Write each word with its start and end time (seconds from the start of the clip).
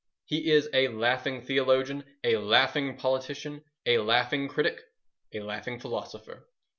He 0.25 0.49
is 0.51 0.67
a 0.73 0.87
laughing 0.87 1.43
theologian, 1.43 2.03
a 2.23 2.37
laughing 2.37 2.97
politician, 2.97 3.63
a 3.85 3.99
laughing 3.99 4.47
critic, 4.47 4.81
a 5.31 5.41
laughing 5.41 5.79
philosopher. 5.79 6.47